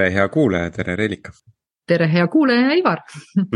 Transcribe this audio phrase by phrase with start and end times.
[0.00, 1.32] tere, hea kuulaja, tere, Reelika.
[1.88, 3.02] tere, hea kuulaja, Ivar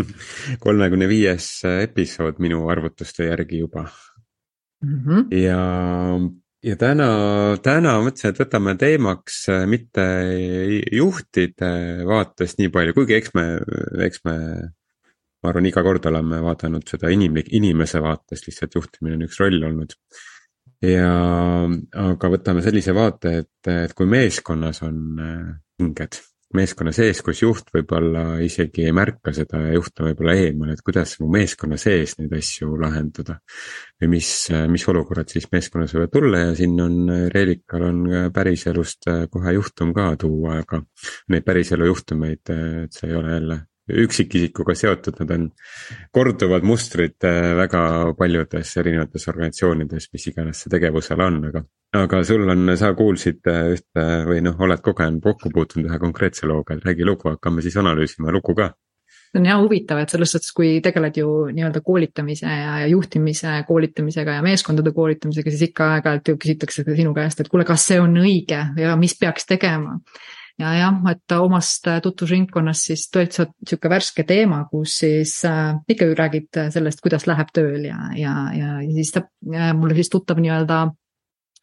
[0.64, 3.86] kolmekümne viies episood minu arvutuste järgi juba
[4.82, 4.98] mm.
[5.04, 5.26] -hmm.
[5.38, 5.60] ja,
[6.68, 7.08] ja täna,
[7.62, 10.04] täna mõtlesin, et võtame teemaks äh, mitte
[10.92, 11.72] juhtide
[12.06, 13.46] vaatest nii palju, kuigi eks me,
[14.04, 14.36] eks me.
[15.42, 19.64] ma arvan, iga kord oleme vaadanud seda inimlik, inimese vaatest, lihtsalt juhtimine on üks roll
[19.70, 19.96] olnud
[20.82, 21.08] ja,
[22.04, 25.02] aga võtame sellise vaate, et, et kui meeskonnas on
[25.78, 30.36] pinged äh, meeskonna sees, kus juht võib-olla isegi ei märka seda ja juht on võib-olla
[30.40, 33.38] eemal, et kuidas mu meeskonna sees neid asju lahendada.
[34.00, 34.30] või mis,
[34.70, 36.96] mis olukorrad siis meeskonnas võivad tulla ja siin on
[37.34, 38.02] Reelikal on
[38.34, 40.82] päriselust kohe juhtum ka tuua, aga
[41.28, 45.48] neid päriselu juhtumeid, et see ei ole jälle üksikisikuga seotud, nad on
[46.14, 47.82] korduvad mustrid äh, väga
[48.18, 51.64] paljudes erinevates organisatsioonides, mis iganes see tegevusala on, aga.
[52.00, 56.48] aga sul on, sa kuulsid äh, ühte või noh, oled kogenud, kokku puutunud ühe konkreetse
[56.48, 58.72] looga, et räägi lugu, hakkame siis analüüsima lugu ka
[59.34, 63.56] see on jah huvitav, et selles suhtes, kui tegeled ju nii-öelda koolitamise ja, ja juhtimise
[63.66, 67.98] koolitamisega ja meeskondade koolitamisega, siis ikka aeg-ajalt ju küsitakse sinu käest, et kuule, kas see
[67.98, 69.98] on õige ja mis peaks tegema
[70.58, 76.18] ja jah, et omast tutvusringkonnast siis täitsa sihuke värske teema, kus siis äh, ikka ju
[76.18, 79.24] räägid sellest, kuidas läheb tööl ja, ja, ja siis ta
[79.54, 80.86] äh,, mulle siis tuttav nii-öelda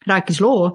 [0.08, 0.72] rääkis loo,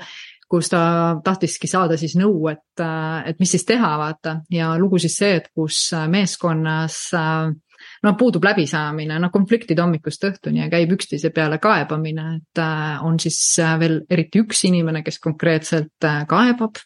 [0.49, 0.81] kus ta
[1.23, 5.37] tahtiski saada siis nõu, et, äh, et mis siis teha, vaata, ja lugu siis see,
[5.41, 7.55] et kus meeskonnas äh,
[8.03, 13.19] no puudub läbisaamine, noh konfliktid hommikust õhtuni ja käib üksteise peale kaebamine, et äh, on
[13.21, 16.81] siis äh, veel eriti üks inimene, kes konkreetselt äh, kaebab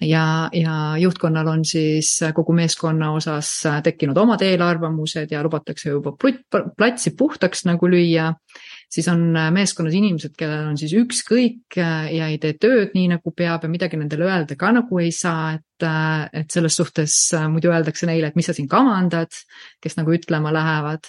[0.00, 3.50] ja, ja juhtkonnal on siis kogu meeskonna osas
[3.84, 6.14] tekkinud omad eelarvamused ja lubatakse juba
[6.76, 8.32] platsi puhtaks nagu lüüa.
[8.90, 9.20] siis on
[9.54, 14.00] meeskonnas inimesed, kellel on siis ükskõik ja ei tee tööd nii nagu peab ja midagi
[14.00, 15.86] nendele öelda ka nagu ei saa, et,
[16.32, 17.18] et selles suhtes
[17.52, 19.30] muidu öeldakse neile, et mis sa siin kavandad,
[19.80, 21.06] kes nagu ütlema lähevad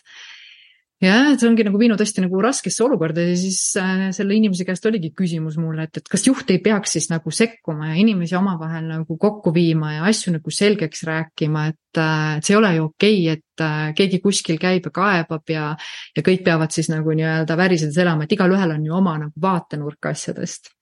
[1.01, 4.85] jah, see ongi nagu viinud hästi nagu raskesse olukorda ja siis äh, selle inimese käest
[4.85, 8.85] oligi küsimus mulle, et, et kas juht ei peaks siis nagu sekkuma ja inimesi omavahel
[8.89, 12.85] nagu kokku viima ja asju nagu selgeks rääkima, et äh,, et see ei ole ju
[12.89, 15.71] okei okay,, et äh, keegi kuskil käib ja kaebab ja,
[16.17, 20.11] ja kõik peavad siis nagu nii-öelda värisedes elama, et igalühel on ju oma nagu vaatenurk
[20.13, 20.73] asjadest.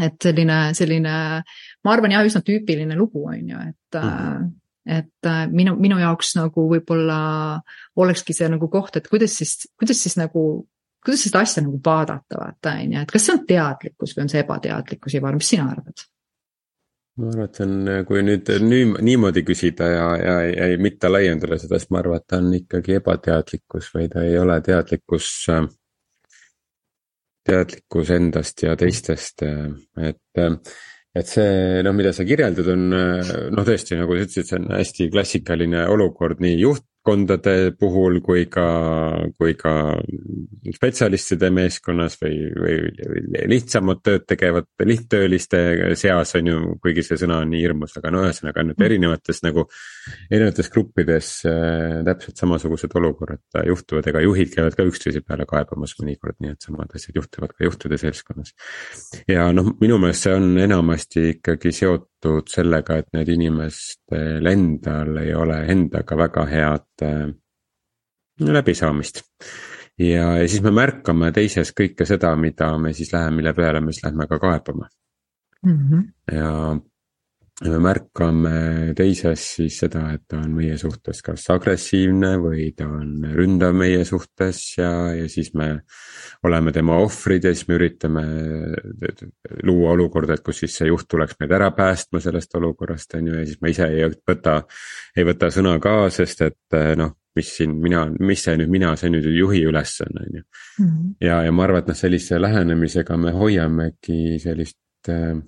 [0.00, 1.14] et selline, selline,
[1.84, 4.50] ma arvan jah, üsna tüüpiline lugu on ju, et mm -hmm
[4.86, 7.18] et äh, minu, minu jaoks nagu võib-olla
[8.02, 10.46] olekski see nagu koht, et kuidas siis, kuidas siis nagu,
[11.04, 14.32] kuidas seda asja nagu vaadata, vaata on ju, et kas see on teadlikkus või on
[14.32, 16.06] see ebateadlikkus, Ivar, mis sina arvad?
[17.20, 21.58] ma arvan, et see on, kui nüüd nii, niimoodi küsida ja, ja, ja, mitte laiendada
[21.60, 25.28] seda, siis ma arvan, et ta on ikkagi ebateadlikkus või ta ei ole teadlikkus.
[27.42, 30.42] teadlikkus endast ja teistest, et
[31.18, 35.10] et see noh, mida sa kirjeldad, on noh, tõesti nagu sa ütlesid, see on hästi
[35.12, 38.66] klassikaline olukord nii juht, valdkondade puhul kui ka,
[39.38, 39.98] kui ka
[40.74, 42.76] spetsialistide meeskonnas või, või
[43.50, 48.22] lihtsamat tööd tegevate lihttööliste seas on ju, kuigi see sõna on nii hirmus, aga no
[48.22, 48.86] ühesõnaga nüüd mm.
[48.86, 49.66] erinevates nagu.
[50.30, 56.38] erinevates gruppides äh, täpselt samasugused olukorrad juhtuvad, ega juhid käivad ka üksteise peale kaebamas mõnikord,
[56.40, 58.54] nii et samad asjad juhtuvad ka juhtide seltskonnas.
[59.28, 65.34] ja noh, minu meelest see on enamasti ikkagi seotud sellega, et need inimestel endal ei
[65.34, 67.28] ole endaga väga head äh,
[68.40, 69.22] läbisaamist.
[69.98, 73.92] ja, ja siis me märkame teises kõike seda, mida me siis läheme, mille peale me
[73.92, 74.88] siis lähme ka kaebama
[75.66, 75.78] mm.
[75.78, 76.02] -hmm.
[76.32, 76.78] ja
[77.70, 78.54] me märkame
[78.98, 84.02] teises siis seda, et ta on meie suhtes kas agressiivne või ta on ründav meie
[84.08, 85.68] suhtes ja, ja siis me
[86.46, 88.24] oleme tema ohvrid ja siis me üritame
[89.66, 93.38] luua olukorda, et kus siis see juht tuleks meid ära päästma sellest olukorrast, on ju,
[93.40, 94.60] ja siis ma ise ei võta,
[95.16, 99.08] ei võta sõna ka, sest et noh mis siin mina, mis see nüüd mina, see
[99.12, 100.42] nüüd juhi ülesanne on ju.
[100.82, 101.14] Mhm.
[101.24, 105.38] ja, ja ma arvan, et noh, sellise lähenemisega me hoiamegi sellist äh,,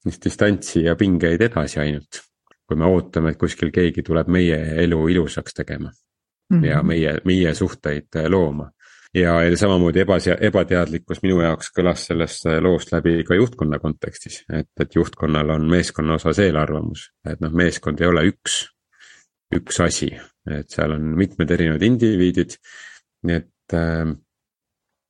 [0.00, 2.22] sellist distantsi ja pingeid edasi ainult.
[2.70, 6.66] kui me ootame, et kuskil keegi tuleb meie elu ilusaks tegema mm -hmm.
[6.66, 8.70] ja meie, meie suhteid äh, looma.
[9.14, 14.44] ja, ja samamoodi ebase-, ebateadlikkus minu jaoks kõlas sellest äh, loost läbi ka juhtkonna kontekstis,
[14.52, 18.68] et, et juhtkonnal on meeskonna osas eelarvamus, et noh, meeskond ei ole üks
[19.54, 20.10] üks asi,
[20.46, 22.56] et seal on mitmed erinevad indiviidid.
[23.28, 24.14] et äh,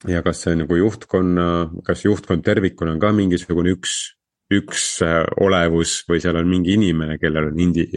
[0.08, 1.46] ja kas see nagu juhtkonna,
[1.84, 4.16] kas juhtkond tervikuna on ka mingisugune üks,
[4.50, 7.88] üks äh, olevus või seal on mingi inimene, kellel on indi-,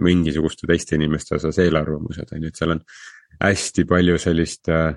[0.00, 2.82] mingisuguste teiste inimeste osas eelarvamused, on ju, et seal on
[3.40, 4.94] hästi palju sellist äh,,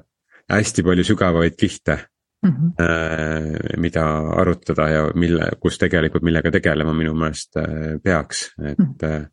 [0.52, 1.98] hästi palju sügavaid kihte
[2.44, 2.54] mm.
[2.54, 3.78] -hmm.
[3.80, 4.06] mida
[4.42, 7.60] arutada ja mille, kus tegelikult millega tegelema minu meelest
[8.04, 8.96] peaks, et mm.
[9.00, 9.28] -hmm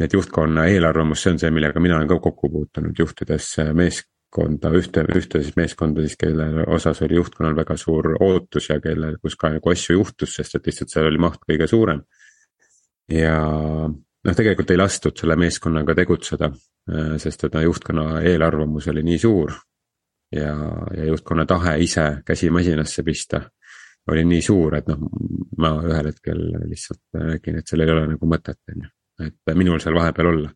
[0.00, 3.54] et juhtkonna eelarvamus, see on see, millega mina olen ka kokku puutunud juhtides
[4.26, 9.16] meeskonda, ühte, ühte siis meeskonda siis, kelle osas oli juhtkonnal väga suur ootus ja kelle,
[9.22, 12.02] kus ka nagu asju juhtus, sest et lihtsalt seal oli maht kõige suurem.
[13.08, 13.36] ja
[13.88, 16.50] noh, tegelikult ei lastud selle meeskonnaga tegutseda,
[17.18, 19.52] sest et no juhtkonna eelarvamus oli nii suur.
[20.32, 20.52] ja,
[20.96, 23.40] ja juhtkonna tahe ise käsi masinasse pista
[24.10, 24.98] oli nii suur, et noh,
[25.58, 28.90] ma ühel hetkel lihtsalt nägin, et sellel ei ole nagu mõtet, on ju
[29.24, 30.50] et minul seal vahepeal olla.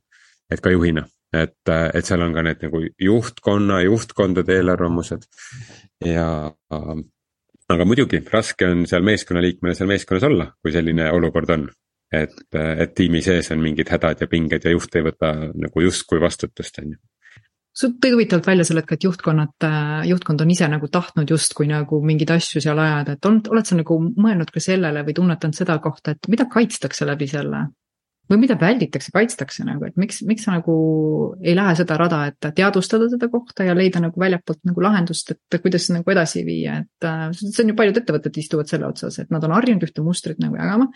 [0.50, 5.28] et ka juhina, et, et seal on ka need nagu juhtkonna, juhtkondade eelarvamused
[6.06, 6.26] ja.
[7.70, 11.68] aga muidugi raske on seal meeskonnaliikmena seal meeskonnas olla, kui selline olukord on.
[12.10, 16.18] et, et tiimi sees on mingid hädad ja pinged ja juht ei võta nagu justkui
[16.20, 16.98] vastutust, on ju
[17.80, 19.66] sa tõi huvitavalt välja selle, et, et juhtkonnad,
[20.08, 23.78] juhtkond on ise nagu tahtnud justkui nagu mingeid asju seal ajada, et on, oled sa
[23.78, 27.68] nagu mõelnud ka sellele või tunnetanud seda kohta, et mida kaitstakse läbi selle?
[28.30, 30.74] Või mida välditakse, kaitstakse nagu, et miks, miks sa nagu
[31.42, 35.58] ei lähe seda rada, et teadvustada seda kohta ja leida nagu väljapoolt nagu lahendust, et
[35.62, 39.32] kuidas nagu edasi viia, et äh, see on ju paljud ettevõtted istuvad selle otsas, et
[39.34, 40.86] nad on harjunud ühte mustrit nagu jagama.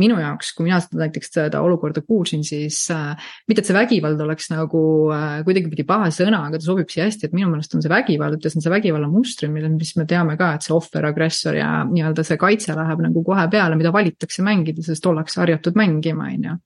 [0.00, 4.20] minu jaoks, kui mina seda näiteks seda olukorda kuulsin, siis äh, mitte, et see vägivald
[4.24, 4.82] oleks nagu
[5.12, 8.40] äh, kuidagipidi paha sõna, aga ta sobib siia hästi, et minu meelest on see vägivald,
[8.40, 11.68] ütles, on see vägivalla mustrid, mille, mis me teame ka, et see ohver, agressor ja
[11.90, 16.48] nii-öelda see kaitse läheb nagu kohe peale, mida valitakse mängida, sest ollakse harjatud mängima, on
[16.48, 16.58] ju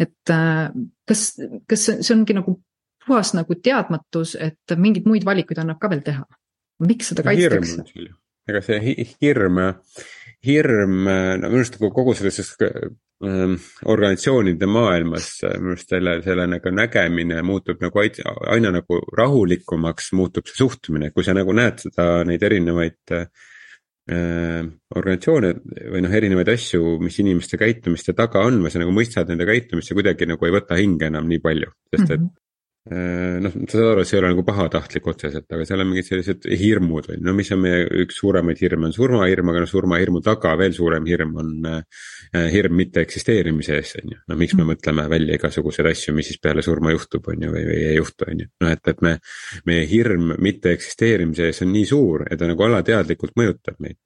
[0.00, 0.70] et äh,
[1.08, 1.24] kas,
[1.68, 2.56] kas see ongi nagu
[3.06, 6.24] puhas nagu teadmatus, et mingeid muid valikuid annab ka veel teha?
[6.80, 7.84] miks seda kaitstakse?
[8.48, 9.60] ega see hirm,
[10.46, 16.72] hirm, no minu arust nagu kogu selles äh, organisatsioonide maailmas minu arust selle, selle nagu
[16.72, 22.48] nägemine muutub nagu aina nagu rahulikumaks muutub see suhtumine, kui sa nagu näed seda, neid
[22.48, 23.59] erinevaid äh, Äh,
[24.10, 25.52] organisatsioone
[25.92, 29.92] või noh, erinevaid asju, mis inimeste käitumiste taga on või sa nagu mõistad nende käitumist
[29.92, 32.24] ja kuidagi nagu ei võta hinge enam nii palju, sest et mm.
[32.26, 32.38] -hmm
[32.88, 36.06] noh, sa saad aru, et see ei ole nagu pahatahtlik otseselt, aga seal on mingid
[36.06, 40.22] sellised hirmud või no mis on meie üks suuremaid hirme on surmahirm, aga noh, surmahirmu
[40.24, 44.20] taga veel suurem hirm on äh, hirm mitte eksisteerimise ees, on ju.
[44.32, 44.72] no miks me mm.
[44.72, 48.30] mõtleme välja igasuguseid asju, mis siis peale surma juhtub, on ju, või, või ei juhtu,
[48.32, 48.50] on ju.
[48.64, 49.16] noh, et, et me,
[49.68, 54.00] meie hirm mitte eksisteerimise ees on nii suur, et ta nagu alateadlikult mõjutab meid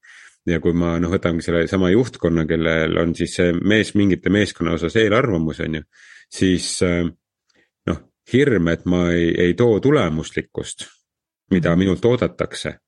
[0.51, 4.99] ja kui ma noh, võtangi sellesama juhtkonna, kellel on siis see mees mingite meeskonna osas
[4.99, 5.87] eelarvamus, on ju,
[6.43, 7.05] siis äh,
[8.33, 10.87] hirm, et ma ei, ei too tulemuslikkust,
[11.53, 11.85] mida mhm.
[11.85, 12.79] minult oodatakse.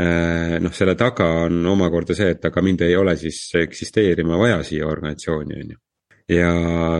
[0.00, 4.62] Äh, noh, selle taga on omakorda see, et aga mind ei ole siis eksisteerima vaja
[4.64, 5.80] siia organisatsiooni, on ju.
[6.32, 6.52] ja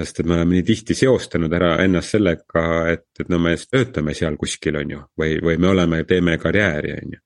[0.03, 4.13] sest, et me oleme nii tihti seostanud ära ennast sellega, et, et no me töötame
[4.19, 7.23] seal kuskil, on ju, või, või me oleme, teeme karjääri, on ju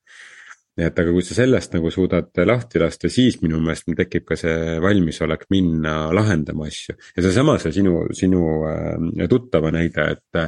[0.76, 4.26] nii et aga kui sa sellest nagu suudad lahti lasta, siis minu meelest meil tekib
[4.28, 6.96] ka see valmisolek minna lahendama asju.
[7.16, 10.42] ja seesama, see sinu, sinu äh, tuttava näide, et.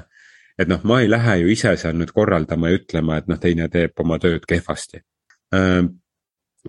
[0.59, 3.69] et noh, ma ei lähe ju ise seal nüüd korraldama ja ütlema, et noh, teine
[3.71, 4.99] teeb oma tööd kehvasti
[5.55, 5.85] äh,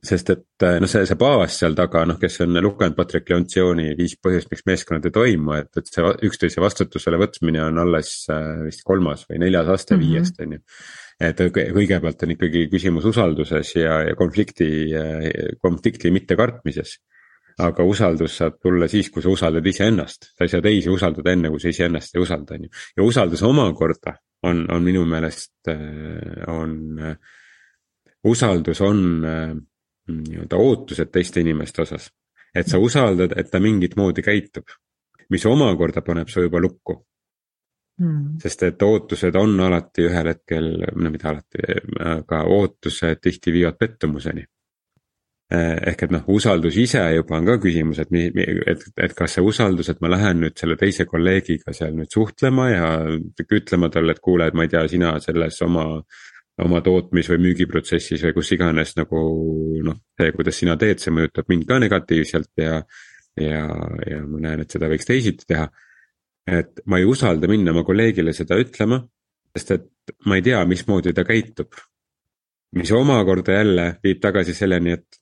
[0.05, 4.15] sest et noh, see, see baas seal taga, noh, kes on lugenud Patrick Leontsiooni viis
[4.21, 8.85] põhjust, miks meeskonnad ei toimu, et, et see üksteise vastutusele võtmine on alles äh, vist
[8.87, 10.15] kolmas või neljas aste mm -hmm.
[10.15, 10.63] viiest, on ju
[11.19, 14.69] et kõigepealt on ikkagi küsimus usalduses ja, ja konflikti,
[15.61, 16.99] konflikti mittekartmises.
[17.59, 21.49] aga usaldus saab tulla siis, kui sa usaldad iseennast, sa ei saa teisi usaldada enne,
[21.51, 22.69] kui sa iseennast ei usalda, on ju.
[22.97, 24.13] ja usaldus omakorda
[24.47, 25.67] on, on minu meelest,
[26.47, 26.77] on,
[28.23, 29.01] usaldus on
[30.09, 32.09] nii-öelda ootused teiste inimeste osas.
[32.55, 34.65] et sa usaldad, et ta mingit moodi käitub,
[35.29, 36.95] mis omakorda paneb su juba lukku
[37.99, 38.37] mm..
[38.41, 41.65] sest et ootused on alati ühel hetkel, no mitte alati,
[42.13, 44.45] aga ootused tihti viivad pettumuseni.
[45.49, 48.11] Eh, ehk et noh, usaldus ise juba on ka küsimus, et,
[48.69, 52.67] et, et kas see usaldus, et ma lähen nüüd selle teise kolleegiga seal nüüd suhtlema
[52.69, 52.89] ja
[53.57, 55.87] ütlema talle, et kuule, et ma ei tea, sina selles oma
[56.63, 59.19] oma tootmis- või müügiprotsessis või kus iganes nagu
[59.85, 62.81] noh, see, kuidas sina teed, see mõjutab mind ka negatiivselt ja.
[63.39, 63.61] ja,
[64.09, 65.69] ja ma näen, et seda võiks teisiti teha
[66.57, 68.99] et ma ei usalda minna oma kolleegile seda ütlema,
[69.55, 71.73] sest et ma ei tea, mismoodi ta käitub.
[72.77, 75.17] mis omakorda jälle viib tagasi selleni, et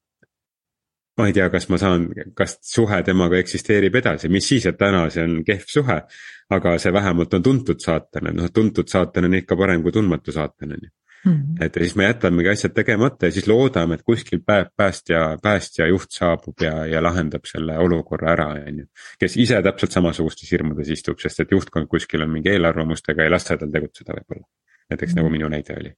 [1.18, 5.06] ma ei tea, kas ma saan, kas suhe temaga eksisteerib edasi, mis siis, et täna
[5.10, 6.02] see on kehv suhe.
[6.50, 10.92] aga see vähemalt on tuntud saatanane, noh tuntud saatanane on ikka parem kui tundmatu saatanane
[11.26, 15.38] Mm et ja siis me jätamegi asjad tegemata ja siis loodame, et kuskil päev päästja,
[15.44, 18.86] päästja juht saabub ja, ja lahendab selle olukorra ära, on ju.
[19.20, 23.58] kes ise täpselt samasugustes hirmudes istub, sest et juhtkond kuskil on mingi eelarvamustega, ei lasta
[23.58, 24.46] tal tegutseda võib-olla.
[24.90, 25.96] näiteks mm nagu minu näide oli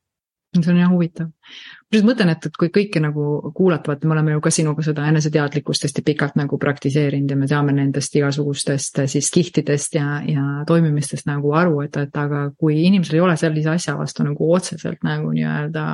[0.58, 1.27] see on jah huvitav.
[1.29, 4.84] ma just mõtlen, et, et kui kõike nagu kuulata, vaata, me oleme ju ka sinuga
[4.86, 10.46] seda eneseteadlikkust hästi pikalt nagu praktiseerinud ja me teame nendest igasugustest siis kihtidest ja, ja
[10.70, 15.06] toimimistest nagu aru, et, et aga kui inimesel ei ole sellise asja vastu nagu otseselt
[15.06, 15.86] nagu nii-öelda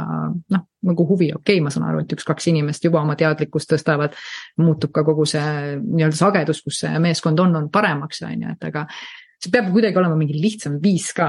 [0.56, 4.16] noh, nagu huvi, okei okay,, ma saan aru, et üks-kaks inimest juba oma teadlikkust tõstavad,
[4.62, 8.68] muutub ka kogu see nii-öelda sagedus, kus see meeskond on, on paremaks, on ju, et
[8.72, 8.88] aga
[9.46, 11.28] see peab kuidagi olema mingi lihtsam viis ka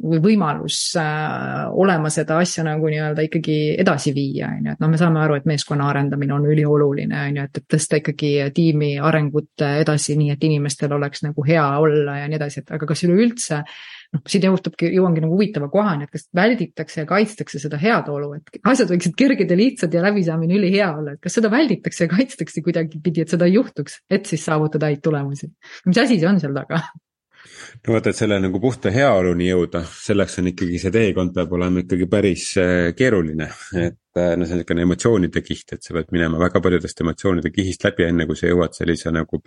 [0.00, 4.90] või võimalus äh, olema seda asja nagu nii-öelda ikkagi edasi viia, on ju, et noh,
[4.92, 8.92] me saame aru, et meeskonna arendamine on ülioluline, on ju, et, et tõsta ikkagi tiimi
[9.02, 13.04] arengut edasi, nii et inimestel oleks nagu hea olla ja nii edasi, et aga kas
[13.08, 13.60] üleüldse
[14.14, 18.32] noh, siit juhtubki, jõuangi nagu huvitava kohani, et kas välditakse ja kaitstakse seda head olu,
[18.38, 22.14] et asjad võiksid kerged ja lihtsad ja läbisaamine ülihea olla, et kas seda välditakse ja
[22.14, 25.52] kaitstakse kuidagipidi, et seda ei juhtuks, et siis saavutada häid tulemusi.
[25.86, 26.82] mis asi see on seal taga?
[27.86, 31.84] No vaata, et selle nagu puhta heaoluni jõuda, selleks on ikkagi see teekond peab olema
[31.84, 33.50] ikkagi päris äh, keeruline.
[33.74, 37.52] et äh, no see on niisugune emotsioonide kiht, et sa pead minema väga paljudest emotsioonide
[37.54, 39.42] kihist läbi, enne kui sa jõuad sellise nagu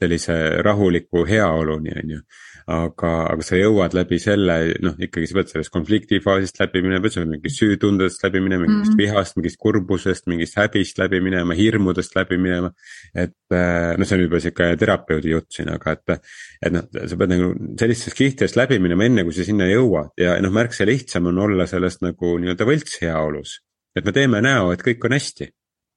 [0.00, 2.22] sellise rahuliku heaoluni, on ju
[2.70, 7.02] aga, aga sa jõuad läbi selle, noh ikkagi sa pead sellest konflikti faasist läbi minema,
[7.04, 9.00] pead sa mingist süütundest läbi minema, mingist mm -hmm.
[9.00, 12.72] vihast, mingist kurbusest, mingist häbist läbi minema, hirmudest läbi minema.
[13.14, 16.28] et noh, see on juba sihuke terapeudi jutt siin, aga et,
[16.62, 17.48] et noh, sa pead nagu
[17.80, 21.66] sellistest kihtidest läbi minema, enne kui sa sinna jõuad ja noh, märksa lihtsam on olla
[21.66, 23.58] sellest nagu nii-öelda võltsheaolus.
[23.96, 25.50] et me teeme näo, et kõik on hästi.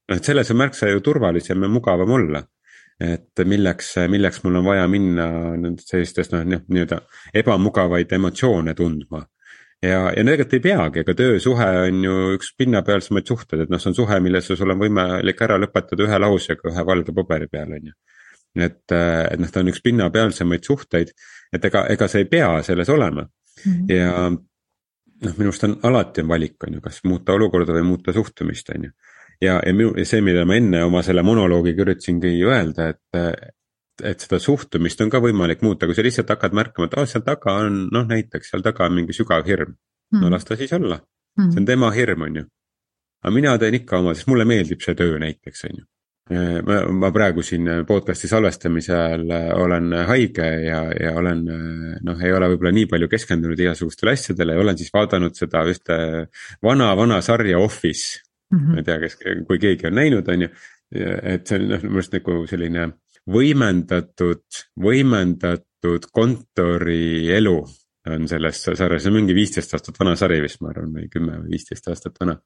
[0.08, 2.42] noh, et selles on märksa ju turvalisem ja mugavam olla
[3.00, 5.26] et milleks, milleks mul on vaja minna
[5.82, 7.00] sellistest noh, nii-öelda
[7.34, 9.24] ebamugavaid emotsioone tundma.
[9.82, 13.90] ja, ja tegelikult ei peagi, ega töösuhe on ju üks pinnapealsemaid suhteid, et noh, see
[13.90, 17.90] on suhe, milles sul on võimalik ära lõpetada ühe lausega ühe valge paberi peal, on
[17.90, 17.96] ju.
[18.54, 21.10] et, et noh, ta on üks pinnapealsemaid suhteid,
[21.52, 23.92] et ega, ega sa ei pea selles olema mm -hmm.
[23.92, 28.12] ja noh, minu arust on alati on valik, on ju, kas muuta olukorda või muuta
[28.12, 28.90] suhtumist, on ju
[29.42, 33.52] ja, ja see, mida ma enne oma selle monoloogiga üritasingi öelda, et.
[34.02, 37.22] et seda suhtumist on ka võimalik muuta, kui sa lihtsalt hakkad märkama, et oh,, seal
[37.22, 39.76] taga on noh, näiteks seal taga on mingi sügav hirm.
[40.12, 40.32] no hmm.
[40.34, 40.98] las ta siis olla,
[41.38, 42.44] see on tema hirm, on ju.
[43.22, 45.86] aga mina teen ikka oma, sest mulle meeldib see töö näiteks, on ju
[46.64, 51.42] ma, ma praegu siin podcast'i salvestamise ajal olen haige ja, ja olen
[52.04, 55.98] noh, ei ole võib-olla nii palju keskendunud igasugustele asjadele ja olen siis vaadanud seda ühte
[56.64, 58.22] vana, vana sarja Office
[58.54, 58.60] mm.
[58.60, 58.72] -hmm.
[58.72, 59.18] ma ei tea, kes,
[59.48, 60.50] kui keegi on näinud, on ju,
[60.94, 62.90] et see on noh, minu arust nagu selline
[63.30, 64.44] võimendatud,
[64.80, 67.56] võimendatud kontorielu
[68.12, 71.38] on selles sarjas, see on mingi viisteist aastat vana sari vist, ma arvan, või kümme
[71.40, 72.36] või viisteist aastat vana.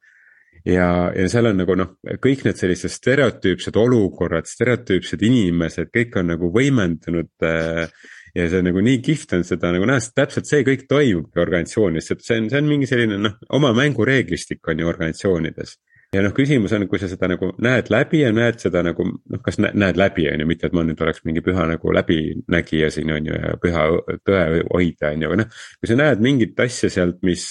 [0.65, 6.31] ja, ja seal on nagu noh, kõik need sellised stereotüüpsed olukorrad, stereotüüpsed inimesed, kõik on
[6.35, 7.91] nagu võimendunud äh,
[8.39, 12.13] ja see nagu nii kihvt on seda nagu näha, sest täpselt see kõik toimubki organisatsioonides,
[12.15, 15.75] et see on, see on mingi selline noh, oma mängureeglistik on ju organisatsioonides
[16.15, 19.41] ja noh, küsimus on, kui sa seda nagu näed läbi ja näed seda nagu noh,
[19.45, 23.13] kas näed läbi, on ju, mitte et ma nüüd oleks mingi püha nagu läbinägija siin
[23.13, 23.89] on ju ja püha
[24.27, 25.59] tõe hoidja on ju, aga noh.
[25.81, 27.45] kui sa näed mingit asja sealt, mis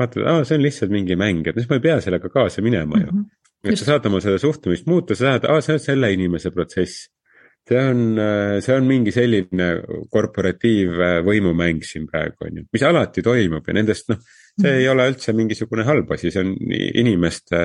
[0.00, 2.98] vaatad, aa, see on lihtsalt mingi mäng, et siis ma ei pea sellega kaasa minema
[2.98, 3.22] ju mm.
[3.22, 3.72] -hmm.
[3.72, 7.08] et sa saad oma seda suhtumist muuta, sa saad, aa, see on selle inimese protsess
[7.68, 8.20] see on,
[8.64, 9.70] see on mingi selline
[10.10, 14.22] korporatiivvõimumäng siin praegu on ju, mis alati toimub ja nendest noh
[14.60, 16.52] see ei ole üldse mingisugune halb asi, see on
[17.02, 17.60] inimeste,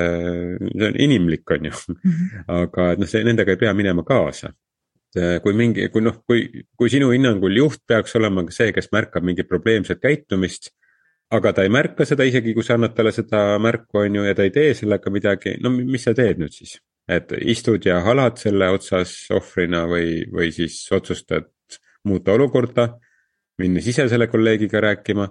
[0.70, 1.74] see on inimlik, on ju.
[1.96, 2.46] Mhm.
[2.60, 4.54] aga noh, see, nendega ei pea minema kaasa.
[5.42, 6.42] kui mingi, kui noh, kui,
[6.76, 10.74] kui sinu hinnangul juht peaks olema ka see, kes märkab mingit probleemset käitumist.
[11.30, 14.34] aga ta ei märka seda, isegi kui sa annad talle seda märku, on ju, ja
[14.34, 16.76] ta ei tee sellega midagi, no mis sa teed nüüd siis?
[17.08, 21.50] Et istud ja halad selle otsas ohvrina või, või siis otsustad
[22.06, 22.88] muuta olukorda,
[23.58, 25.28] minnes ise selle kolleegiga rääkima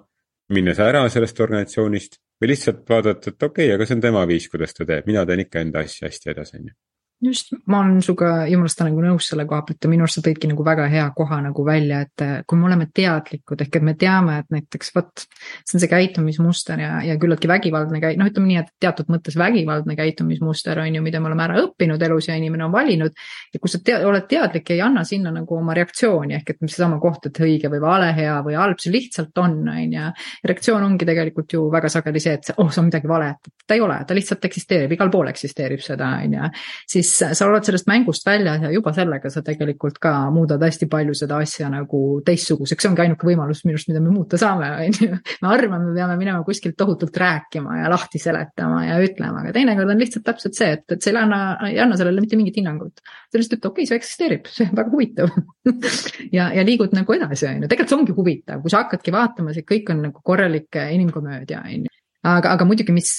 [0.56, 4.50] minnes ära sellest organisatsioonist või lihtsalt vaadata, et okei okay,, aga see on tema viis,
[4.52, 6.76] kuidas ta teeb, mina teen ikka enda asja hästi edasi, on ju
[7.24, 10.50] just, ma olen sinuga jumalast nagu nõus selle koha pealt ja minu arust sa tõidki
[10.52, 13.94] nagu väga hea koha nagu välja, et eh, kui me oleme teadlikud ehk et me
[14.00, 15.26] teame, et näiteks vot.
[15.64, 19.38] see on see käitumismuster ja, ja küllaltki vägivaldne käi-, noh, ütleme nii, et teatud mõttes
[19.40, 23.16] vägivaldne käitumismuster on ju, mida me oleme ära õppinud elus ja inimene on valinud.
[23.54, 27.00] ja kui sa te oled teadlik, ei anna sinna nagu oma reaktsiooni ehk et seesama
[27.00, 30.12] koht, et õige või vale, hea või halb, see lihtsalt on, on ju.
[30.52, 33.82] reaktsioon ongi tegelikult ju väga sageli see, et oh, see on midagi valet, ta ei
[33.82, 36.52] ole, ta lihtsalt eksisteerib, igal pool eksisteerib seda, on ju.
[37.06, 41.16] Siis sa oled sellest mängust väljas ja juba sellega sa tegelikult ka muudad hästi palju
[41.18, 45.00] seda asja nagu teistsuguseks, see ongi ainuke võimalus minu arust, mida me muuta saame, on
[45.00, 45.20] ju.
[45.44, 49.94] me arvame, me peame minema kuskilt tohutult rääkima ja lahti seletama ja ütlema, aga teinekord
[49.94, 53.04] on lihtsalt täpselt see, et, et sa ei anna, ei anna sellele mitte mingit hinnangut.
[53.04, 55.36] sa lihtsalt ütled, okei okay,, see eksisteerib, see on väga huvitav
[56.38, 59.56] ja, ja liigud nagu edasi, on ju, tegelikult see ongi huvitav, kui sa hakkadki vaatama,
[59.56, 61.96] see kõik on nagu korralik inimkomöödia, on ju
[62.26, 63.12] aga, aga muidugi, mis,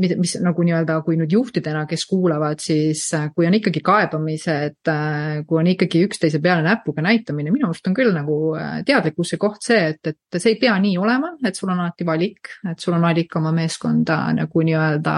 [0.00, 4.80] mis, mis nagu nii-öelda, kui nüüd juhtidena, kes kuulavad, siis äh, kui on ikkagi kaebamised,
[4.90, 8.38] äh, kui on ikkagi üksteise peale näpuga näitamine, minu arust on küll nagu
[8.86, 12.52] teadlikkuse koht see, et, et see ei pea nii olema, et sul on alati valik,
[12.72, 15.14] et sul on valik oma meeskonda nagu nii-öelda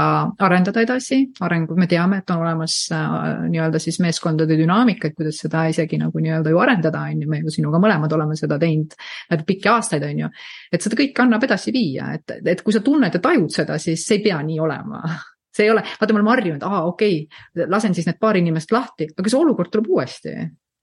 [0.46, 1.20] arendada edasi.
[1.40, 6.52] arengu, me teame, et on olemas nii-öelda siis meeskondade dünaamikaid, kuidas seda isegi nagu nii-öelda
[6.52, 8.96] ju arendada, on ju, me ju sinuga mõlemad oleme seda teinud
[9.30, 10.30] läbi pikki aastaid, on ju.
[10.72, 14.04] et seda kõike annab edasi viia, et, et kui sa tunned, et tajud seda, siis
[14.06, 15.02] see ei pea nii olema.
[15.56, 18.72] see ei ole, vaata, me oleme harjunud, aa, okei okay,, lasen siis need paar inimest
[18.74, 20.36] lahti, aga see olukord tuleb uuesti.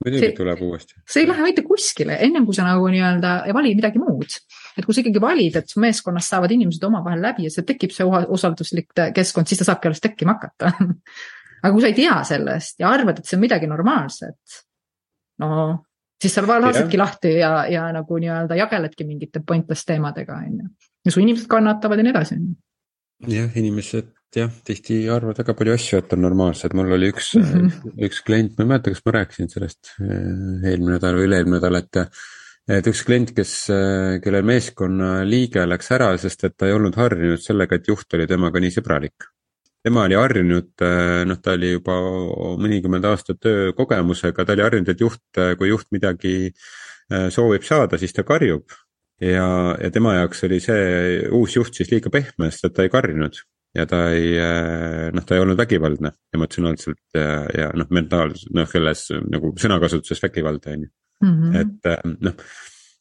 [0.03, 0.99] muidugi tuleb uuesti.
[1.09, 4.37] see ei lähe mitte kuskile, ennem kui sa nagu nii-öelda vali midagi muud.
[4.77, 7.95] et kui sa ikkagi valid, et su meeskonnas saavad inimesed omavahel läbi ja see tekib
[7.95, 10.73] see usalduslik keskkond, siis ta saabki alles tekkima hakata
[11.63, 14.59] aga kui sa ei tea sellest ja arvad, et see on midagi normaalset,
[15.41, 15.51] no
[16.21, 20.69] siis sa lasedki lahti ja, ja nagu nii-öelda jageledki mingite pointless teemadega, on ju
[21.05, 22.39] ja su inimesed kannatavad ja nii edasi.
[23.27, 27.53] jah, inimesed jah, tihti arvavad väga palju asju, et on normaalsed, mul oli üks mm,
[27.53, 27.93] -hmm.
[28.07, 31.79] üks klient, ma ei mäleta, kas ma rääkisin sellest eh, eelmine nädal või üle-eelmine nädal,
[31.81, 32.01] et.
[32.67, 36.95] et üks klient, kes, eh, kelle meeskonna liige läks ära, sest et ta ei olnud
[36.99, 39.31] harjunud sellega, et juht oli temaga nii sõbralik
[39.87, 41.95] tema oli harjunud, eh, noh, ta oli juba
[42.59, 45.23] mõnikümmend aastat töökogemusega, ta oli harjunud, et juht,
[45.57, 46.51] kui juht midagi
[47.31, 48.67] soovib saada, siis ta karjub
[49.21, 49.47] ja,
[49.81, 53.39] ja tema jaoks oli see uus juht siis liiga pehme, sest et ta ei karjunud
[53.77, 58.69] ja ta ei, eh, noh, ta ei olnud vägivaldne emotsionaalselt ja, ja noh, mentaalselt, noh,
[58.69, 60.93] selles nagu sõnakasutuses vägivaldne on ju.
[61.25, 61.55] Mhm.
[61.57, 62.49] et eh, noh,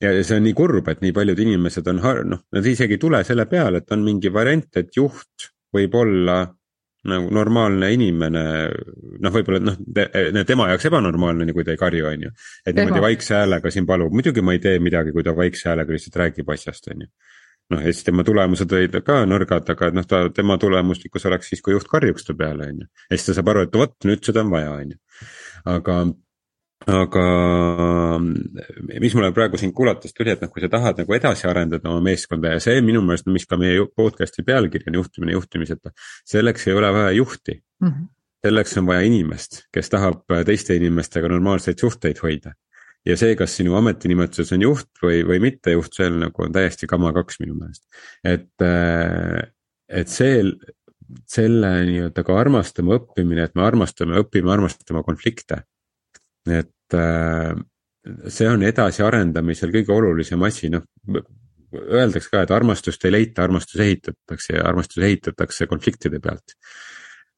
[0.00, 3.22] ja see on nii kurb, et nii paljud inimesed on, noh, nad isegi ei tule
[3.28, 6.42] selle peale, et on mingi variant, et juht võib olla
[7.10, 8.42] nagu normaalne inimene,
[9.22, 10.08] noh, võib-olla noh te,,
[10.48, 12.34] tema jaoks ebanormaalne, kui ta ei karju, on ju.
[12.66, 15.96] et niimoodi vaikse häälega siin palub, muidugi ma ei tee midagi, kui ta vaikse häälega
[15.96, 17.10] lihtsalt räägib asjast, on ju.
[17.74, 21.64] noh, ja siis tema tulemused olid ka nõrgad, aga noh, ta, tema tulemuslikkus oleks siis,
[21.64, 22.92] kui juht karjuks ta peale, on ju.
[23.10, 25.02] ja siis ta saab aru, et vot nüüd seda on vaja, on ju.
[25.76, 26.00] aga
[26.86, 27.22] aga
[29.00, 32.02] mis mulle praegu sind kuulates tuli, et noh, kui sa tahad nagu edasi arendada oma
[32.04, 35.90] meeskonda ja see minu meelest, mis ka meie podcast'i pealkiri on juhtimine juhtimiseta.
[36.26, 37.88] selleks ei ole vaja juhti mm.
[37.88, 38.06] -hmm.
[38.46, 42.54] selleks on vaja inimest, kes tahab teiste inimestega normaalseid suhteid hoida.
[43.06, 46.86] ja see, kas sinu ametinimetuses on juht või, või mitte juht, on nagu on täiesti
[46.86, 47.82] kama kaks minu meelest.
[48.24, 48.62] et,
[49.88, 50.42] et see,
[51.26, 55.64] selle nii-öelda ka armastama õppimine, et me armastame, õpime armastama konflikte
[56.46, 60.86] et äh, see on edasiarendamisel kõige olulisem asi, noh.
[61.76, 66.54] Öeldakse ka, et armastust ei leita, armastus ehitatakse ja armastus ehitatakse konfliktide pealt.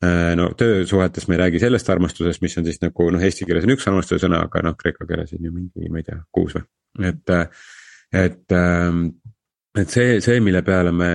[0.05, 3.65] Äh, no töösuhetes me ei räägi sellest armastusest, mis on siis nagu noh, eesti keeles
[3.67, 6.55] on üks armastuse sõna, aga noh, kreeka keeles on ju mingi, ma ei tea, kuus
[6.55, 6.63] või,
[7.09, 7.33] et,
[8.21, 9.01] et ähm,
[9.79, 11.11] et see, see, mille peale me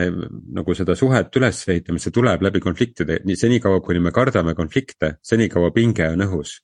[0.56, 5.18] nagu seda suhet üles ehitame, see tuleb läbi konfliktide, nii senikaua, kuni me kardame konflikte,
[5.26, 6.58] senikaua pinge on õhus.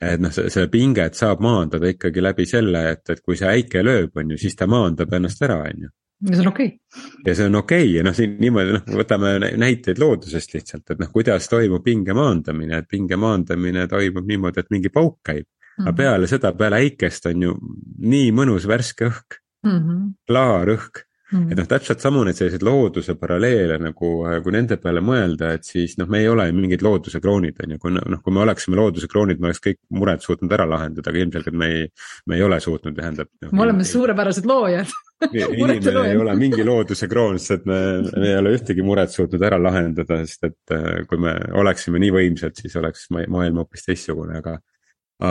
[0.00, 3.82] Et noh, see, see pinget saab maandada ikkagi läbi selle, et, et kui see äike
[3.84, 5.92] lööb, on ju, siis ta maandab ennast ära, on ju.
[6.22, 7.22] ja see on okei okay..
[7.26, 7.94] ja see on okei okay.
[7.96, 12.82] ja noh, siin niimoodi noh, võtame näiteid loodusest lihtsalt, et noh, kuidas toimub pinge maandamine,
[12.82, 15.84] et pinge maandamine toimub niimoodi, et mingi pauk käib mm.
[15.84, 15.88] -hmm.
[15.88, 17.56] aga peale seda, peale äikest on ju
[17.98, 20.12] nii mõnus värske õhk mm, -hmm.
[20.26, 21.48] klaar õhk Mm.
[21.48, 25.64] et noh, täpselt samu need sellised looduse paralleele nagu, äh, kui nende peale mõelda, et
[25.64, 28.76] siis noh, me ei ole mingid looduse kroonid, on ju, kui noh, kui me oleksime
[28.76, 31.86] looduse kroonid, me oleks kõik mured suutnud ära lahendada, aga ilmselgelt me ei,
[32.28, 33.52] me ei ole suutnud, tähendab no,.
[33.52, 34.92] me oleme suurepärased loojad
[35.30, 37.78] inimene ei ole mingi looduse kroon, sest et me,
[38.16, 42.12] me ei ole ühtegi muret suutnud ära lahendada, sest et äh, kui me oleksime nii
[42.14, 44.58] võimsad, siis oleks maailm hoopis teistsugune, aga,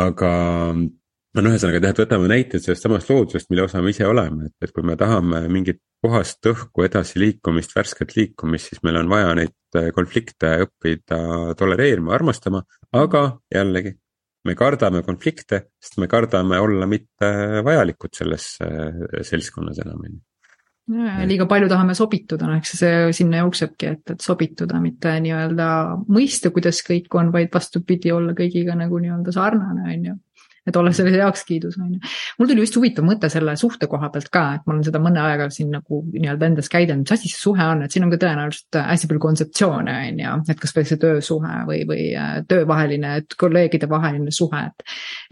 [0.01, 0.33] aga
[0.75, 4.57] no ühesõnaga jah, et võtame näiteid sellest samast loodusest, mille osa me ise oleme, et,
[4.67, 9.77] et kui me tahame mingit puhast õhku edasiliikumist, värsket liikumist, siis meil on vaja neid
[9.77, 11.19] äh, konflikte õppida
[11.57, 12.63] tolereerima, armastama,
[12.97, 13.97] aga jällegi.
[14.41, 17.29] me kardame konflikte, sest me kardame olla mitte
[17.65, 20.21] vajalikud selles äh, seltskonnas enam on ju
[20.91, 25.67] Ja, liiga palju tahame sobituda, no eks see sinna jooksebki, et, et sobituda, mitte nii-öelda
[26.11, 30.15] mõista, kuidas kõik on, vaid vastupidi, olla kõigiga nagu nii-öelda sarnane, on ju
[30.67, 31.99] et olla selles heakskiidus, on ju.
[32.39, 35.21] mul tuli just huvitav mõte selle suhte koha pealt ka, et ma olen seda mõne
[35.23, 38.19] aega siin nagu nii-öelda endas käidelnud, mis asi see suhe on, et siin on ka
[38.21, 43.89] tõenäoliselt hästi palju kontseptsioone, on ju, et kasvõi see töösuhe või, või äh, töövaheline, kolleegide
[43.89, 44.85] vaheline suhe, et.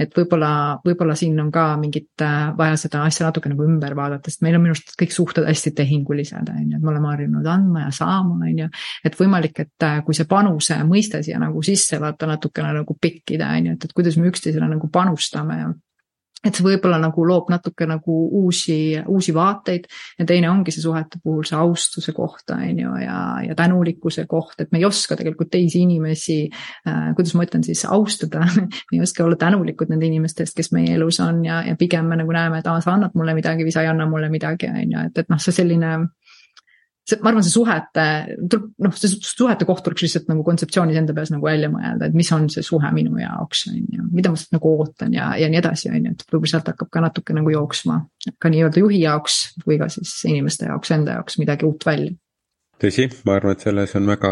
[0.06, 0.52] et võib-olla,
[0.86, 4.58] võib-olla siin on ka mingit äh, vaja seda asja natuke nagu ümber vaadata, sest meil
[4.58, 7.94] on minu arust kõik suhted hästi tehingulised, on ju, et me oleme harjunud andma ja
[7.94, 8.70] saama, on ju.
[9.06, 13.54] et võimalik, et äh, kui see panuse mõiste siia nagu sisse vaata natukene nagu pikkida,
[13.60, 15.70] on ju, et, et kuidas me üksteisele nagu panustame panustame ja
[16.40, 19.90] et see võib-olla nagu loob natuke nagu uusi, uusi vaateid.
[20.22, 24.56] Ja teine ongi see suhete puhul see austuse koht, on ju, ja, ja tänulikkuse koht,
[24.64, 28.46] et me ei oska tegelikult teisi inimesi äh,, kuidas ma ütlen siis, austada.
[28.90, 32.08] Me ei oska olla tänulikud nende inimeste eest, kes meie elus on ja, ja pigem
[32.08, 34.72] me nagu näeme, et aa, sa annad mulle midagi või sa ei anna mulle midagi,
[34.72, 35.92] on ju, et, et noh, see selline
[37.10, 38.06] see, ma arvan, see suhete,
[38.52, 42.18] tuleb noh, see suhete koht tuleks lihtsalt nagu kontseptsioonis enda peas nagu välja mõelda, et
[42.18, 44.08] mis on see suhe minu jaoks, on ju.
[44.14, 46.92] mida ma sealt nagu ootan ja, ja nii edasi, on ju, et võib-olla sealt hakkab
[46.94, 48.00] ka natuke nagu jooksma.
[48.40, 52.16] ka nii-öelda juhi jaoks või ka siis inimeste jaoks, enda jaoks midagi uut välja
[52.80, 54.30] tõsi, ma arvan, et selles on väga,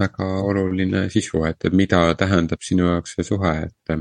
[0.00, 3.94] väga oluline sisu, et, et mida tähendab sinu jaoks see suhe, et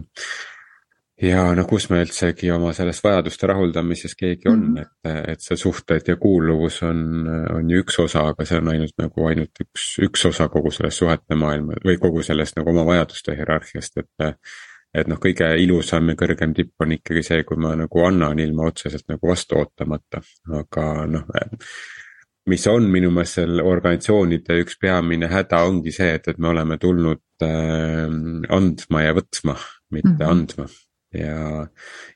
[1.21, 4.82] ja no kus me üldsegi oma selles vajaduste rahuldamises keegi on mm, -hmm.
[5.08, 8.95] et, et see suhted ja kuuluvus on, on ju üks osa, aga see on ainult
[8.99, 13.36] nagu ainult üks, üks osa kogu sellest suhete maailma või kogu sellest nagu oma vajaduste
[13.36, 14.39] hierarhiast, et.
[14.95, 18.69] et noh, kõige ilusam ja kõrgem tipp on ikkagi see, kui ma nagu annan ilma
[18.69, 20.21] otseselt nagu vastu ootamata,
[20.56, 21.25] aga noh
[22.47, 26.78] mis on minu meelest seal organisatsioonide üks peamine häda ongi see, et, et me oleme
[26.78, 28.08] tulnud äh,
[28.56, 29.58] andma ja võtma,
[29.91, 30.32] mitte mm -hmm.
[30.32, 30.67] andma
[31.19, 31.67] ja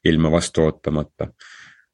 [0.06, 1.32] ilma vastu ootamata.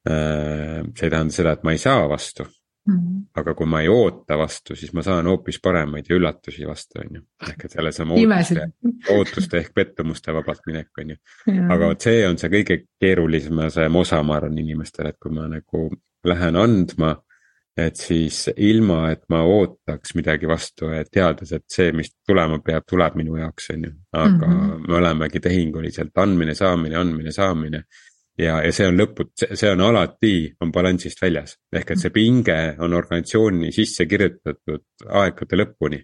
[0.06, 2.46] Äh, see ei tähenda seda, et ma ei saa vastu
[2.86, 2.94] mm.
[2.94, 3.26] -hmm.
[3.34, 7.18] aga kui ma ei oota vastu, siis ma saan hoopis paremaid ja üllatusi vastu, on
[7.18, 7.22] ju.
[7.48, 8.68] ehk et sellesama ootuste,
[9.10, 11.16] ootuste ehk pettumuste vabalt minek, on ju.
[11.68, 15.88] aga vot see on see kõige keerulisem osa, ma arvan, inimestele, et kui ma nagu
[16.26, 17.16] lähen andma
[17.76, 22.86] et siis ilma, et ma ootaks midagi vastu, et teades, et see, mis tulema peab,
[22.88, 23.92] tuleb minu jaoks, on ju.
[24.12, 24.88] aga mm -hmm.
[24.88, 27.84] me olemegi tehinguliselt andmine, saamine, andmine, saamine.
[28.38, 32.76] ja, ja see on lõput-, see on alati, on balansist väljas, ehk et see pinge
[32.78, 36.02] on organisatsiooni sisse kirjutatud aegade lõpuni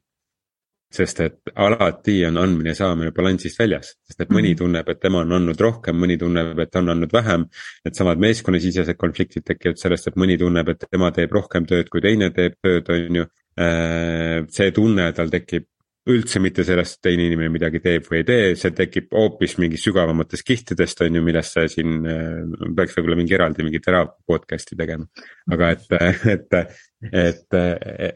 [0.93, 4.59] sest et alati on andmine ja saamine balansist väljas, sest et mõni mhm.
[4.63, 7.47] tunneb, et tema on andnud rohkem, mõni tunneb, et ta on andnud vähem.
[7.87, 12.33] Needsamad meeskonnasisesed konfliktid tekivad sellest, et mõni tunneb, et tema teeb rohkem tööd, kui teine
[12.37, 13.29] teeb tööd, on ju.
[13.53, 15.67] Äh, see tunne tal tekib
[16.11, 20.45] üldse mitte sellest, teine inimene midagi teeb või ei tee, see tekib hoopis mingist sügavamatest
[20.47, 22.41] kihtidest, on ju, millest sa siin äh,
[22.75, 25.07] peaks võib-olla mingi eraldi mingi teraapia podcast'i tegema.
[25.55, 25.87] aga et,
[26.33, 26.59] et,
[27.07, 27.59] et,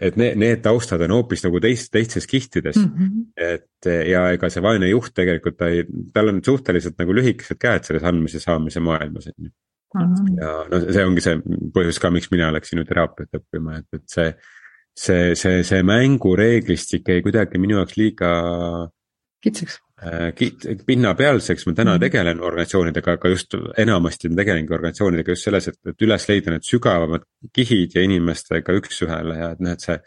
[0.08, 2.90] et need, need taustad on hoopis nagu teist, teistes kihtides mm.
[2.90, 3.22] -hmm.
[3.36, 7.86] et ja ega see vaene juht tegelikult ta ei, tal on suhteliselt nagu lühikesed käed
[7.86, 9.54] selles andmise saamise maailmas, on ju.
[10.42, 11.38] ja no see ongi see
[11.74, 14.32] põhjus ka, miks mina läksin ju teraapiat õppima, et, et see
[14.96, 18.30] see, see, see mängureeglistik jäi kuidagi minu jaoks liiga.
[19.44, 20.32] kitsaks äh,.
[20.86, 22.00] pinnapealseks, ma täna mm -hmm.
[22.00, 26.64] tegelen organisatsioonidega, aga just enamasti ma tegelengi organisatsioonidega just selles, et, et üles leida need
[26.64, 30.00] sügavamad kihid ja inimestega üks-ühele ja et noh, et see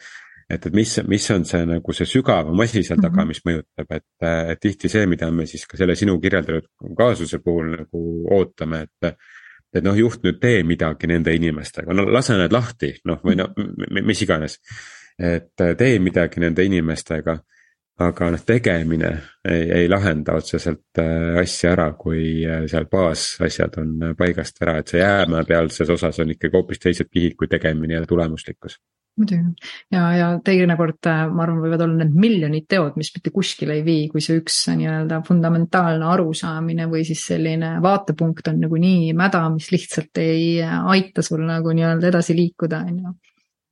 [0.49, 3.27] et, et mis, mis on see nagu see sügavam asi seal taga, mhm.
[3.27, 4.07] mis mõjutab, et,
[4.53, 8.05] et tihti see, mida me siis ka selle sinu kirjeldatud kaasuse puhul nagu
[8.39, 9.13] ootame, et
[9.73, 13.49] et noh, juht nüüd tee midagi nende inimestega, no lase need lahti, noh või no
[14.01, 14.59] mis iganes.
[15.19, 17.35] et äh, tee midagi nende inimestega,
[17.99, 19.09] aga noh, tegemine
[19.43, 24.93] ei, ei lahenda otseselt äh, asja ära, kui äh, seal baasasjad on paigast ära, et
[24.93, 28.79] see jäämäe pealses osas on ikkagi hoopis teised pihid kui tegemine ja tulemuslikkus
[29.19, 33.79] muidugi ja, ja teinekord äh, ma arvan, võivad olla need miljonid teod, mis mitte kuskile
[33.79, 39.13] ei vii, kui see üks nii-öelda fundamentaalne arusaamine või siis selline vaatepunkt on nagu nii
[39.17, 43.15] mäda, mis lihtsalt ei aita sul nagu nii-öelda edasi liikuda, on ju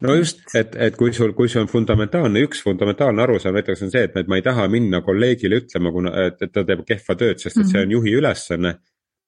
[0.05, 3.93] no just, et, et kui sul, kui see on fundamentaalne, üks fundamentaalne arusaam näiteks on
[3.93, 7.57] see, et, ma ei taha minna kolleegile ütlema, kuna, et, ta teeb kehva tööd, sest
[7.57, 7.97] et see on mhm.
[7.97, 8.77] juhi ülesanne.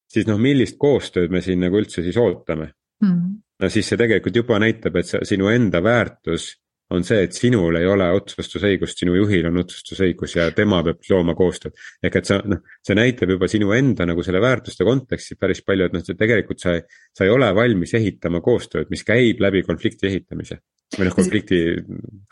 [0.10, 3.10] siis noh, millist koostööd me siin nagu üldse siis ootame mm.
[3.14, 6.54] -hmm no siis see tegelikult juba näitab, et sa, sinu enda väärtus
[6.90, 11.36] on see, et sinul ei ole otsustusõigust, sinu juhil on otsustusõigus ja tema peab looma
[11.38, 11.76] koostööd.
[12.04, 15.86] ehk et sa noh, see näitab juba sinu enda nagu selle väärtuste kontekstis päris palju,
[15.86, 16.80] et noh, tegelikult sa,
[17.14, 20.62] sa ei ole valmis ehitama koostööd, mis käib läbi konflikti ehitamise
[20.98, 21.62] või noh, konflikti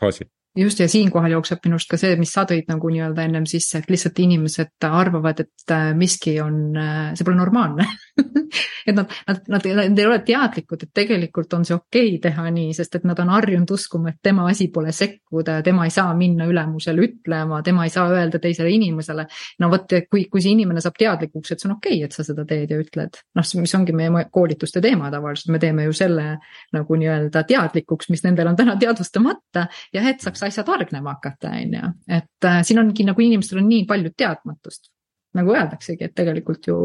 [0.00, 3.46] faasi just ja siinkohal jookseb minu arust ka see, mis sa tõid nagu nii-öelda ennem
[3.48, 7.86] sisse, et lihtsalt inimesed arvavad, et äh, miski on, äh, see pole normaalne
[8.88, 12.46] et nad, nad, nad, nad ei ole teadlikud, et tegelikult on see okei okay teha
[12.54, 15.94] nii, sest et nad on harjunud uskuma, et tema asi pole sekkuda ja tema ei
[15.94, 19.26] saa minna ülemusele ütlema, tema ei saa öelda teisele inimesele.
[19.60, 22.26] no vot, kui, kui see inimene saab teadlikuks, et see on okei okay,, et sa
[22.26, 26.26] seda teed ja ütled, noh, mis ongi meie koolituste teema tavaliselt, me teeme ju selle
[26.74, 29.66] nagu nii-öelda teadlikuks, mis nendel on täna teadvustamata.
[29.94, 31.90] Ja et saaks asjad hargnema hakata, on ju.
[32.18, 34.92] et äh, siin ongi nagu inimestel on nii palju teadmatust.
[35.38, 36.76] nagu öeldaksegi, et tegelikult ju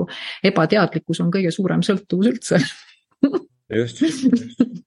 [0.46, 2.60] ebateadlikkus on kõige suurem sõltuvus üldse.
[3.74, 4.84] Just, just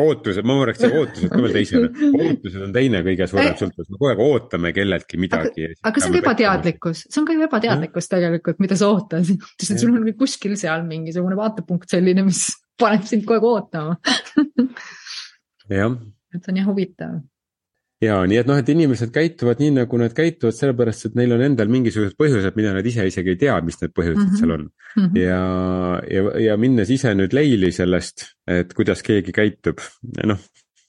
[0.00, 3.98] ootused, ma arvaks, et ootused ka veel teised, ootused on teine kõige suurem sõltuvus, me
[3.98, 5.66] kogu aeg ootame kelleltki midagi.
[5.72, 9.32] aga, aga see on ka ebateadlikkus, see on ka ju ebateadlikkus tegelikult, mida sa ootad,
[9.60, 12.46] sest sul on kuskil seal mingisugune vaatepunkt selline, mis
[12.80, 13.98] paneb sind kogu aeg ootama.
[15.70, 15.92] Jah.
[16.34, 17.20] et see on jah huvitav
[18.04, 21.44] ja nii et noh, et inimesed käituvad nii, nagu nad käituvad, sellepärast et neil on
[21.44, 24.40] endal mingisugused põhjused, mida nad ise isegi ei tea, mis need põhjused mm -hmm.
[24.40, 25.04] seal on mm.
[25.04, 25.18] -hmm.
[25.20, 25.42] ja,
[26.16, 29.84] ja, ja minnes ise nüüd leili sellest, et kuidas keegi käitub,
[30.24, 30.40] noh,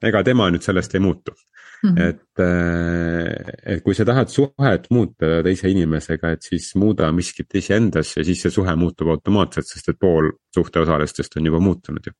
[0.01, 1.35] ega tema nüüd sellest ei muutu
[1.83, 2.09] Mm -hmm.
[2.09, 8.13] et, äh, et kui sa tahad suhet muuta teise inimesega, et siis muuda miskit iseendas
[8.17, 12.13] ja siis see suhe muutub automaatselt, sest et pool suhteosalistest on juba muutunud ju.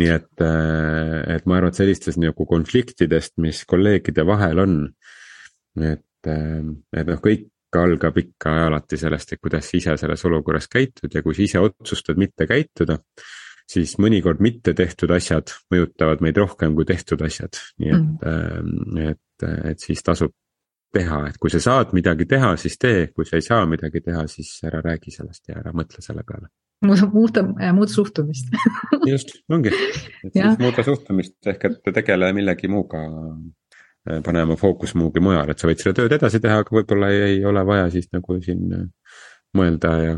[0.00, 4.76] nii et, äh, et ma arvan, et sellistest nagu konfliktidest, mis kolleegide vahel on,
[5.78, 7.46] et, äh, et noh, kõik
[7.78, 11.62] algab ikka alati sellest, et kuidas sa ise selles olukorras käitud ja kui sa ise
[11.62, 12.98] otsustad mitte käituda
[13.70, 19.48] siis mõnikord mitte tehtud asjad mõjutavad meid rohkem kui tehtud asjad, nii et mm., et,
[19.72, 20.34] et siis tasub
[20.94, 24.24] teha, et kui sa saad midagi teha, siis tee, kui sa ei saa midagi teha,
[24.30, 26.50] siis ära räägi sellest ja ära mõtle selle peale.
[26.84, 27.44] muuda, muuta,
[27.76, 28.50] muuda suhtumist
[29.12, 29.72] just, ongi,
[30.34, 33.04] muuda suhtumist ehk et tegele millegi muuga
[34.24, 37.20] pane oma fookus muugi mujal, et sa võid seda tööd edasi teha, aga võib-olla ei,
[37.34, 38.64] ei ole vaja siis nagu siin
[39.56, 40.14] mõelda ja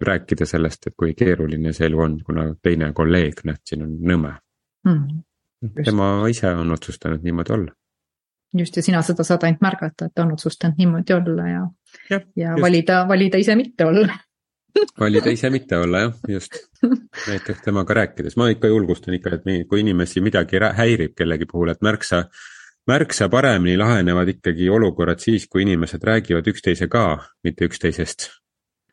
[0.00, 4.34] rääkida sellest, et kui keeruline see elu on, kuna teine kolleeg, näed, siin on Nõmme
[4.88, 5.22] mm,.
[5.84, 7.72] tema ise on otsustanud niimoodi olla.
[8.58, 11.66] just ja sina seda saad ainult märgata, et ta on otsustanud niimoodi olla ja,
[12.10, 12.62] ja, ja just.
[12.62, 14.18] valida, valida ise mitte olla
[15.04, 16.58] valida ise mitte olla jah, just.
[17.28, 21.82] näiteks temaga rääkides, ma ikka julgustan ikka, et kui inimesi midagi häirib kellegi puhul, et
[21.82, 22.24] märksa
[22.86, 28.43] märksa paremini lahenevad ikkagi olukorrad siis, kui inimesed räägivad üksteise ka, mitte üksteisest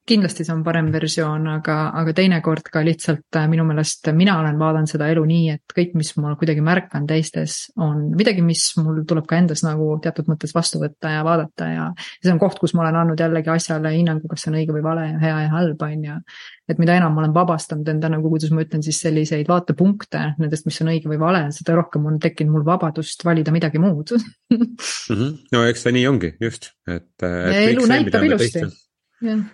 [0.07, 4.57] kindlasti see on parem versioon, aga, aga teinekord ka lihtsalt äh, minu meelest mina olen
[4.59, 9.03] vaadanud seda elu nii, et kõik, mis ma kuidagi märkan teistes, on midagi, mis mul
[9.07, 11.85] tuleb ka endas nagu teatud mõttes vastu võtta ja vaadata ja.
[11.93, 14.75] ja see on koht, kus ma olen andnud jällegi asjale hinnangu, kas see on õige
[14.75, 16.17] või vale ja hea ja halb, on ju.
[16.73, 20.65] et mida enam ma olen vabastanud enda nagu, kuidas ma ütlen siis selliseid vaatepunkte nendest,
[20.65, 24.59] mis on õige või vale, seda rohkem on tekkinud mul vabadust valida midagi muud mm.
[24.65, 25.39] -hmm.
[25.53, 27.57] no eks ta nii ongi, just, et, et.
[27.69, 28.65] elu näitab ilusti.
[29.21, 29.49] jah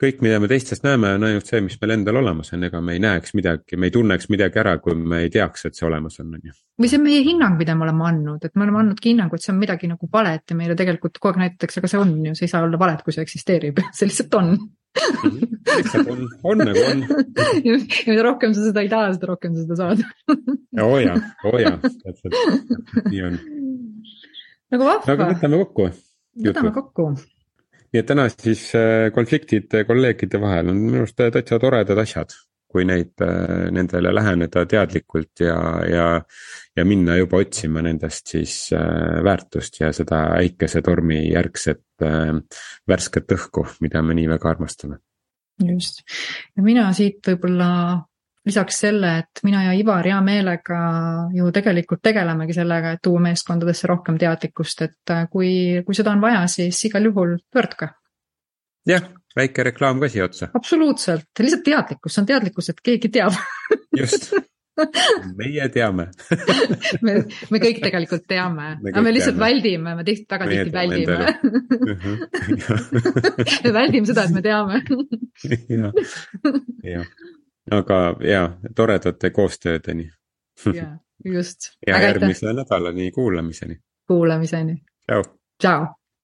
[0.00, 2.96] kõik, mida me teistest näeme, on ainult see, mis meil endal olemas on, ega me
[2.96, 6.20] ei näeks midagi, me ei tunneks midagi ära, kui me ei teaks, et see olemas
[6.22, 6.56] on, on ju.
[6.82, 9.46] või see on meie hinnang, mida me oleme andnud, et me oleme andnudki hinnangu, et
[9.46, 12.34] see on midagi nagu valet ja meile tegelikult kogu aeg näidatakse, aga see on ju,
[12.36, 15.46] see ei saa olla valet, kui see eksisteerib, see lihtsalt on mhm.
[15.70, 17.04] lihtsalt on, on nagu on.
[17.66, 20.04] ja mida rohkem sa seda ei taha, seda rohkem sa seda saad
[20.84, 21.16] oo jaa,
[21.48, 22.36] oo jaa, täpselt,
[23.08, 23.40] nii on.
[24.76, 25.16] nagu vahva.
[25.16, 25.88] aga võtame kokku.
[26.50, 27.08] võtame kokku
[27.96, 32.34] nii et täna siis äh, konfliktid kolleegide vahel on minu arust täitsa toredad asjad,
[32.68, 35.56] kui neid, äh, nendele läheneda teadlikult ja,
[35.88, 36.08] ja,
[36.76, 44.02] ja minna juba otsima nendest siis äh, väärtust ja seda äikesetormi järgset värsket õhku, mida
[44.04, 45.00] me nii väga armastame.
[45.64, 46.02] just,
[46.52, 47.70] ja mina siit võib-olla
[48.46, 50.80] lisaks selle, et mina ja Ivar hea meelega
[51.34, 55.52] ju tegelikult tegelemegi sellega, et tuua meeskondadesse rohkem teadlikkust, et äh, kui,
[55.86, 57.90] kui seda on vaja, siis igal juhul pöörduge.
[58.86, 60.50] jah, väike reklaam ka siia otsa.
[60.54, 63.38] absoluutselt, lihtsalt teadlikkus, see on teadlikkus, et keegi teab.
[63.96, 64.30] Just.
[65.36, 66.10] Meie teame.
[67.04, 67.14] Me,
[67.48, 69.46] me kõik tegelikult teame, aga me lihtsalt teame.
[69.46, 71.16] väldime, me tihti, väga tihti väldime.
[73.64, 74.82] Me väldime seda, et me teame.
[75.72, 75.96] Jah,
[76.84, 77.08] jah
[77.70, 80.10] aga ja, toredate koostöödeni.
[80.74, 81.58] ja, just.
[81.86, 83.76] ja järgmise nädalani kuulamiseni.
[84.06, 84.76] kuulamiseni.
[85.10, 85.22] tšau.
[85.62, 85.86] tšau.